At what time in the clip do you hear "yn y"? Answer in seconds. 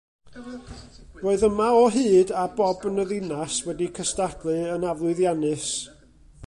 2.91-3.07